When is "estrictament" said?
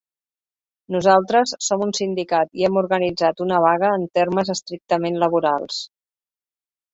4.55-5.21